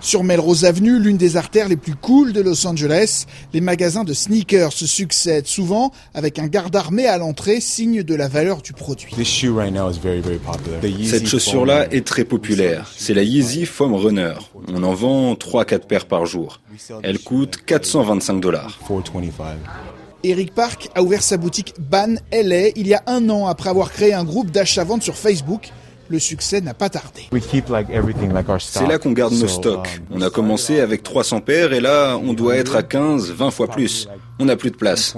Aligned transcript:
Sur 0.00 0.24
Melrose 0.24 0.64
Avenue, 0.64 0.98
l'une 0.98 1.18
des 1.18 1.36
artères 1.36 1.68
les 1.68 1.76
plus 1.76 1.94
cool 1.94 2.32
de 2.32 2.40
Los 2.40 2.66
Angeles, 2.66 3.26
les 3.52 3.60
magasins 3.60 4.02
de 4.02 4.14
sneakers 4.14 4.72
se 4.72 4.86
succèdent 4.86 5.46
souvent 5.46 5.92
avec 6.14 6.38
un 6.38 6.46
garde 6.46 6.74
armé 6.74 7.06
à 7.06 7.18
l'entrée, 7.18 7.60
signe 7.60 8.02
de 8.02 8.14
la 8.14 8.26
valeur 8.26 8.62
du 8.62 8.72
produit. 8.72 9.12
Cette 11.04 11.26
chaussure-là 11.26 11.92
est 11.92 12.06
très 12.06 12.24
populaire. 12.24 12.90
C'est 12.96 13.12
la 13.12 13.22
Yeezy 13.22 13.66
Foam 13.66 13.94
Runner. 13.94 14.34
On 14.72 14.82
en 14.82 14.94
vend 14.94 15.34
3-4 15.34 15.80
paires 15.80 16.06
par 16.06 16.24
jour. 16.24 16.60
Elle 17.02 17.18
coûte 17.18 17.58
425 17.66 18.40
dollars. 18.40 18.78
Eric 20.22 20.54
Park 20.54 20.88
a 20.94 21.02
ouvert 21.02 21.22
sa 21.22 21.36
boutique 21.36 21.74
Ban 21.78 22.14
LA 22.32 22.68
il 22.76 22.86
y 22.86 22.94
a 22.94 23.02
un 23.06 23.28
an 23.30 23.46
après 23.46 23.70
avoir 23.70 23.90
créé 23.90 24.12
un 24.12 24.24
groupe 24.24 24.50
d'achat-vente 24.50 25.02
sur 25.02 25.16
Facebook 25.16 25.70
le 26.10 26.18
succès 26.18 26.60
n'a 26.60 26.74
pas 26.74 26.90
tardé. 26.90 27.22
C'est 28.58 28.86
là 28.86 28.98
qu'on 28.98 29.12
garde 29.12 29.32
nos 29.32 29.48
stocks. 29.48 30.00
On 30.10 30.20
a 30.20 30.28
commencé 30.28 30.80
avec 30.80 31.02
300 31.02 31.40
paires 31.40 31.72
et 31.72 31.80
là, 31.80 32.16
on 32.16 32.34
doit 32.34 32.56
être 32.56 32.76
à 32.76 32.82
15, 32.82 33.30
20 33.30 33.50
fois 33.50 33.68
plus. 33.68 34.08
On 34.38 34.44
n'a 34.44 34.56
plus 34.56 34.70
de 34.70 34.76
place. 34.76 35.14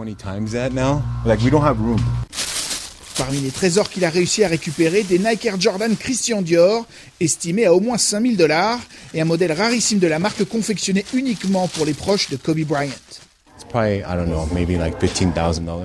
Parmi 3.18 3.40
les 3.40 3.50
trésors 3.50 3.90
qu'il 3.90 4.04
a 4.04 4.10
réussi 4.10 4.42
à 4.42 4.48
récupérer, 4.48 5.02
des 5.02 5.18
Nike 5.18 5.44
Air 5.46 5.60
Jordan 5.60 5.94
Christian 5.96 6.40
Dior, 6.40 6.86
estimés 7.20 7.66
à 7.66 7.74
au 7.74 7.80
moins 7.80 7.98
5000 7.98 8.36
dollars, 8.36 8.80
et 9.12 9.20
un 9.20 9.26
modèle 9.26 9.52
rarissime 9.52 9.98
de 9.98 10.06
la 10.06 10.18
marque 10.18 10.44
confectionné 10.44 11.04
uniquement 11.14 11.68
pour 11.68 11.84
les 11.84 11.92
proches 11.92 12.30
de 12.30 12.36
Kobe 12.36 12.60
Bryant. 12.60 12.90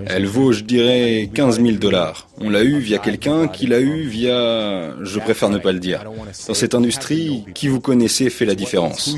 Elle 0.07 0.25
vaut, 0.25 0.51
je 0.51 0.63
dirais, 0.63 1.29
15 1.33 1.61
000 1.61 1.77
dollars. 1.77 2.27
On 2.39 2.49
l'a 2.49 2.63
eu 2.63 2.79
via 2.79 2.97
quelqu'un 2.97 3.47
qui 3.47 3.67
l'a 3.67 3.79
eu 3.79 4.07
via... 4.07 4.93
Je 5.03 5.19
préfère 5.19 5.49
ne 5.49 5.57
pas 5.57 5.71
le 5.71 5.79
dire. 5.79 6.03
Dans 6.47 6.53
cette 6.53 6.75
industrie, 6.75 7.45
qui 7.53 7.67
vous 7.67 7.79
connaissez 7.79 8.29
fait 8.29 8.45
la 8.45 8.55
différence. 8.55 9.15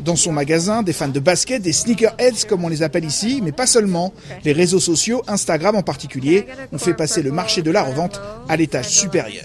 Dans 0.00 0.16
son 0.16 0.32
magasin, 0.32 0.82
des 0.82 0.92
fans 0.92 1.08
de 1.08 1.20
basket, 1.20 1.62
des 1.62 1.72
sneakerheads 1.72 2.46
comme 2.48 2.64
on 2.64 2.68
les 2.68 2.82
appelle 2.82 3.04
ici, 3.04 3.40
mais 3.42 3.52
pas 3.52 3.66
seulement. 3.66 4.12
Les 4.44 4.52
réseaux 4.52 4.80
sociaux, 4.80 5.22
Instagram 5.28 5.76
en 5.76 5.82
particulier, 5.82 6.46
ont 6.72 6.78
fait 6.78 6.94
passer 6.94 7.22
le 7.22 7.32
marché 7.32 7.62
de 7.62 7.70
la 7.70 7.82
revente 7.82 8.20
à 8.48 8.56
l'étage 8.56 8.88
supérieur. 8.88 9.44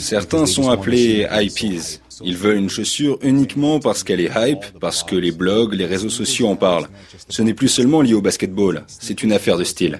Certains 0.00 0.46
sont 0.46 0.70
appelés 0.70 1.26
hypees. 1.30 2.01
Ils 2.24 2.36
veulent 2.36 2.58
une 2.58 2.70
chaussure 2.70 3.18
uniquement 3.22 3.80
parce 3.80 4.04
qu'elle 4.04 4.20
est 4.20 4.30
hype, 4.34 4.64
parce 4.80 5.02
que 5.02 5.16
les 5.16 5.32
blogs, 5.32 5.74
les 5.74 5.86
réseaux 5.86 6.10
sociaux 6.10 6.48
en 6.48 6.56
parlent. 6.56 6.88
Ce 7.28 7.42
n'est 7.42 7.54
plus 7.54 7.68
seulement 7.68 8.02
lié 8.02 8.14
au 8.14 8.22
basketball, 8.22 8.84
c'est 8.86 9.22
une 9.22 9.32
affaire 9.32 9.56
de 9.56 9.64
style. 9.64 9.98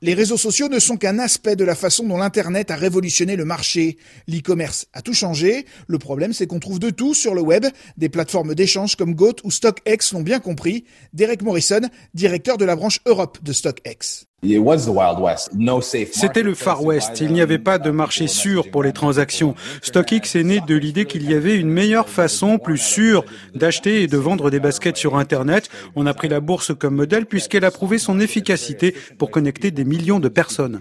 Les 0.00 0.14
réseaux 0.14 0.36
sociaux 0.36 0.68
ne 0.68 0.78
sont 0.78 0.96
qu'un 0.96 1.18
aspect 1.18 1.56
de 1.56 1.64
la 1.64 1.74
façon 1.74 2.04
dont 2.04 2.18
l'Internet 2.18 2.70
a 2.70 2.76
révolutionné 2.76 3.34
le 3.34 3.44
marché. 3.44 3.98
L'e-commerce 4.28 4.86
a 4.92 5.02
tout 5.02 5.12
changé. 5.12 5.66
Le 5.88 5.98
problème, 5.98 6.32
c'est 6.32 6.46
qu'on 6.46 6.60
trouve 6.60 6.78
de 6.78 6.90
tout 6.90 7.14
sur 7.14 7.34
le 7.34 7.40
web. 7.40 7.66
Des 7.96 8.08
plateformes 8.08 8.54
d'échange 8.54 8.94
comme 8.94 9.16
Goat 9.16 9.36
ou 9.42 9.50
StockX 9.50 10.12
l'ont 10.12 10.22
bien 10.22 10.38
compris. 10.38 10.84
Derek 11.14 11.42
Morrison, 11.42 11.80
directeur 12.14 12.58
de 12.58 12.64
la 12.64 12.76
branche 12.76 13.00
Europe 13.06 13.38
de 13.42 13.52
StockX. 13.52 14.28
C'était 14.40 16.44
le 16.44 16.54
Far 16.54 16.84
West. 16.84 17.20
Il 17.20 17.32
n'y 17.32 17.40
avait 17.40 17.58
pas 17.58 17.78
de 17.78 17.90
marché 17.90 18.28
sûr 18.28 18.70
pour 18.70 18.84
les 18.84 18.92
transactions. 18.92 19.56
StockX 19.82 20.36
est 20.36 20.44
né 20.44 20.60
de 20.60 20.76
l'idée 20.76 21.06
qu'il 21.06 21.28
y 21.28 21.34
avait 21.34 21.56
une 21.56 21.70
meilleure 21.70 22.08
façon, 22.08 22.58
plus 22.58 22.78
sûre, 22.78 23.24
d'acheter 23.56 24.02
et 24.02 24.06
de 24.06 24.16
vendre 24.16 24.50
des 24.50 24.60
baskets 24.60 24.96
sur 24.96 25.16
Internet. 25.16 25.68
On 25.96 26.06
a 26.06 26.14
pris 26.14 26.28
la 26.28 26.38
bourse 26.38 26.72
comme 26.72 26.94
modèle 26.94 27.26
puisqu'elle 27.26 27.64
a 27.64 27.72
prouvé 27.72 27.98
son 27.98 28.20
efficacité 28.20 28.94
pour 29.18 29.32
connecter 29.32 29.72
des 29.72 29.84
millions 29.84 30.20
de 30.20 30.28
personnes. 30.28 30.80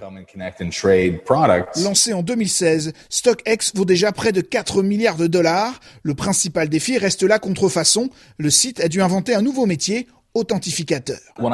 Lancé 1.83 2.13
en 2.13 2.21
2016, 2.21 2.93
StockX 3.09 3.71
vaut 3.73 3.85
déjà 3.85 4.11
près 4.11 4.33
de 4.33 4.41
4 4.41 4.83
milliards 4.83 5.17
de 5.17 5.25
dollars. 5.25 5.79
Le 6.03 6.13
principal 6.13 6.69
défi 6.69 6.99
reste 6.99 7.23
la 7.23 7.39
contrefaçon. 7.39 8.11
Le 8.37 8.51
site 8.51 8.81
a 8.81 8.87
dû 8.87 9.01
inventer 9.01 9.33
un 9.33 9.41
nouveau 9.41 9.65
métier, 9.65 10.05
authentificateur. 10.37 11.17
Quand 11.37 11.49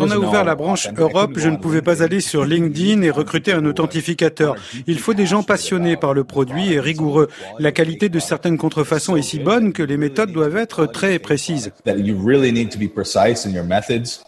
on 0.00 0.10
a 0.10 0.16
ouvert 0.16 0.44
la 0.44 0.54
branche 0.54 0.88
Europe, 0.96 1.32
je 1.36 1.48
ne 1.48 1.56
pouvais 1.56 1.82
pas 1.82 2.02
aller 2.02 2.20
sur 2.20 2.44
LinkedIn 2.44 3.02
et 3.02 3.10
recruter 3.10 3.52
un 3.52 3.64
authentificateur. 3.64 4.54
Il 4.86 4.98
faut 4.98 5.14
des 5.14 5.26
gens 5.26 5.42
passionnés 5.42 5.96
par 5.96 6.14
le 6.14 6.24
produit 6.24 6.72
et 6.72 6.80
rigoureux. 6.80 7.28
La 7.58 7.72
qualité 7.72 8.08
de 8.08 8.18
certaines 8.18 8.58
contrefaçons 8.58 9.16
est 9.16 9.22
si 9.22 9.38
bonne 9.38 9.72
que 9.72 9.82
les 9.82 9.96
méthodes 9.96 10.32
doivent 10.32 10.56
être 10.56 10.86
très 10.86 11.18
précises. 11.18 11.72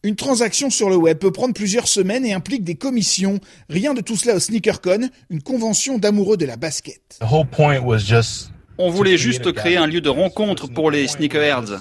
Une 0.03 0.17
transaction 0.17 0.71
sur 0.71 0.91
le 0.91 0.97
web 0.97 1.19
peut 1.19 1.33
prendre 1.33 1.55
plusieurs 1.55 1.89
semaines 1.89 2.27
et 2.27 2.33
implique 2.33 2.65
des 2.65 2.75
commissions. 2.75 3.39
Rien 3.69 3.95
de 3.95 4.01
tout 4.01 4.17
cela 4.17 4.37
au 4.37 4.41
SneakerCon, 4.41 5.09
une 5.31 5.43
convention 5.43 5.99
d'amoureux 5.99 6.37
de 6.37 6.47
la 6.47 6.57
basket. 6.57 7.19
On 8.81 8.91
voulait 8.91 9.17
juste 9.17 9.51
créer 9.53 9.77
un 9.77 9.89
lieu 9.89 10.01
de 10.01 10.09
rencontre 10.09 10.69
pour 10.69 10.93
les 10.93 11.09
sneakerheads. 11.09 11.81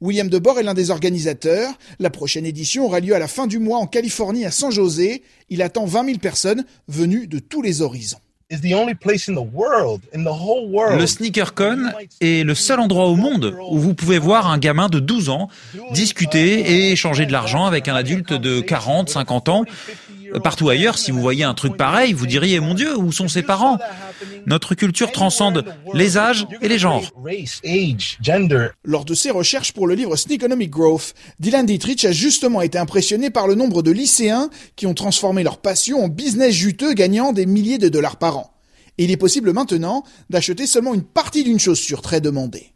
William 0.00 0.28
Debord 0.28 0.58
est 0.58 0.62
l'un 0.62 0.72
des 0.72 0.90
organisateurs. 0.90 1.72
La 1.98 2.08
prochaine 2.08 2.46
édition 2.46 2.86
aura 2.86 3.00
lieu 3.00 3.14
à 3.14 3.18
la 3.18 3.28
fin 3.28 3.46
du 3.46 3.58
mois 3.58 3.78
en 3.78 3.86
Californie 3.86 4.46
à 4.46 4.50
San 4.50 4.70
José. 4.70 5.22
Il 5.50 5.60
attend 5.60 5.84
20 5.84 6.06
000 6.06 6.18
personnes 6.18 6.64
venues 6.88 7.26
de 7.26 7.38
tous 7.38 7.60
les 7.60 7.82
horizons. 7.82 8.16
Le 8.50 8.56
SneakerCon 11.06 11.90
est 12.22 12.44
le 12.44 12.54
seul 12.54 12.80
endroit 12.80 13.04
au 13.04 13.14
monde 13.14 13.54
où 13.70 13.78
vous 13.78 13.92
pouvez 13.92 14.18
voir 14.18 14.50
un 14.50 14.56
gamin 14.56 14.88
de 14.88 15.00
12 15.00 15.28
ans 15.28 15.50
discuter 15.92 16.60
et 16.60 16.92
échanger 16.92 17.26
de 17.26 17.32
l'argent 17.32 17.66
avec 17.66 17.88
un 17.88 17.94
adulte 17.94 18.32
de 18.32 18.62
40, 18.62 19.10
50 19.10 19.50
ans. 19.50 19.64
Partout 20.42 20.68
ailleurs, 20.68 20.98
si 20.98 21.10
vous 21.10 21.20
voyez 21.20 21.44
un 21.44 21.54
truc 21.54 21.76
pareil, 21.76 22.12
vous 22.12 22.26
diriez, 22.26 22.60
mon 22.60 22.74
Dieu, 22.74 22.96
où 22.96 23.12
sont 23.12 23.28
ses 23.28 23.42
parents? 23.42 23.78
Notre 24.46 24.74
culture 24.74 25.12
transcende 25.12 25.64
les 25.94 26.16
âges 26.16 26.46
et 26.60 26.68
les 26.68 26.78
genres. 26.78 27.12
Lors 28.84 29.04
de 29.04 29.14
ses 29.14 29.30
recherches 29.30 29.72
pour 29.72 29.86
le 29.86 29.94
livre 29.94 30.16
Sneakonomic 30.16 30.70
Growth, 30.70 31.14
Dylan 31.38 31.66
Dietrich 31.66 32.04
a 32.04 32.12
justement 32.12 32.62
été 32.62 32.78
impressionné 32.78 33.30
par 33.30 33.46
le 33.46 33.54
nombre 33.54 33.82
de 33.82 33.90
lycéens 33.90 34.50
qui 34.76 34.86
ont 34.86 34.94
transformé 34.94 35.42
leur 35.42 35.58
passion 35.58 36.04
en 36.04 36.08
business 36.08 36.54
juteux 36.54 36.94
gagnant 36.94 37.32
des 37.32 37.46
milliers 37.46 37.78
de 37.78 37.88
dollars 37.88 38.16
par 38.16 38.38
an. 38.38 38.54
Et 38.98 39.04
il 39.04 39.10
est 39.10 39.16
possible 39.16 39.52
maintenant 39.52 40.02
d'acheter 40.28 40.66
seulement 40.66 40.94
une 40.94 41.04
partie 41.04 41.44
d'une 41.44 41.60
chaussure 41.60 42.02
très 42.02 42.20
demandée. 42.20 42.72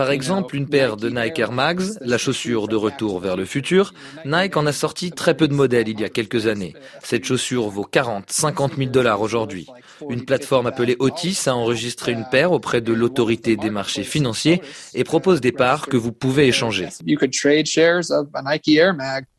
Par 0.00 0.12
exemple, 0.12 0.56
une 0.56 0.66
paire 0.66 0.96
de 0.96 1.10
Nike 1.10 1.40
Air 1.40 1.52
Max, 1.52 1.98
la 2.00 2.16
chaussure 2.16 2.68
de 2.68 2.74
retour 2.74 3.20
vers 3.20 3.36
le 3.36 3.44
futur, 3.44 3.92
Nike 4.24 4.56
en 4.56 4.64
a 4.64 4.72
sorti 4.72 5.10
très 5.10 5.36
peu 5.36 5.46
de 5.46 5.52
modèles 5.52 5.90
il 5.90 6.00
y 6.00 6.04
a 6.04 6.08
quelques 6.08 6.46
années. 6.46 6.74
Cette 7.04 7.26
chaussure 7.26 7.68
vaut 7.68 7.84
40, 7.84 8.24
50 8.30 8.78
000 8.78 8.88
dollars 8.88 9.20
aujourd'hui. 9.20 9.66
Une 10.08 10.24
plateforme 10.24 10.68
appelée 10.68 10.96
Otis 11.00 11.38
a 11.44 11.54
enregistré 11.54 12.12
une 12.12 12.24
paire 12.30 12.52
auprès 12.52 12.80
de 12.80 12.94
l'autorité 12.94 13.58
des 13.58 13.68
marchés 13.68 14.02
financiers 14.02 14.62
et 14.94 15.04
propose 15.04 15.42
des 15.42 15.52
parts 15.52 15.86
que 15.86 15.98
vous 15.98 16.12
pouvez 16.12 16.46
échanger. 16.46 16.88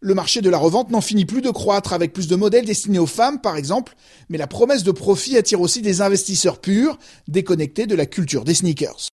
Le 0.03 0.13
marché 0.13 0.41
de 0.41 0.49
la 0.51 0.57
revente 0.59 0.91
n'en 0.91 1.01
finit 1.01 1.25
plus 1.25 1.41
de 1.41 1.49
croître 1.49 1.91
avec 1.91 2.13
plus 2.13 2.27
de 2.27 2.35
modèles 2.35 2.65
destinés 2.65 2.99
aux 2.99 3.07
femmes, 3.07 3.41
par 3.41 3.57
exemple, 3.57 3.95
mais 4.29 4.37
la 4.37 4.45
promesse 4.45 4.83
de 4.83 4.91
profit 4.91 5.37
attire 5.37 5.59
aussi 5.59 5.81
des 5.81 6.01
investisseurs 6.01 6.61
purs, 6.61 6.99
déconnectés 7.27 7.87
de 7.87 7.95
la 7.95 8.05
culture 8.05 8.43
des 8.43 8.53
sneakers. 8.53 9.11